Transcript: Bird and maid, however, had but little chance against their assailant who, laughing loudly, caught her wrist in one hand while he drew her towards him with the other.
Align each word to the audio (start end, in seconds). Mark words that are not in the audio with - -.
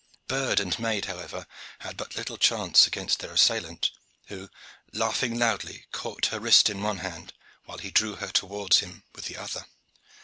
Bird 0.27 0.59
and 0.59 0.79
maid, 0.79 1.05
however, 1.05 1.45
had 1.81 1.95
but 1.95 2.15
little 2.15 2.35
chance 2.39 2.87
against 2.87 3.19
their 3.19 3.33
assailant 3.33 3.91
who, 4.29 4.49
laughing 4.91 5.37
loudly, 5.37 5.85
caught 5.91 6.25
her 6.33 6.39
wrist 6.39 6.71
in 6.71 6.81
one 6.81 6.97
hand 7.05 7.33
while 7.65 7.77
he 7.77 7.91
drew 7.91 8.15
her 8.15 8.31
towards 8.31 8.79
him 8.79 9.03
with 9.13 9.25
the 9.25 9.37
other. 9.37 9.67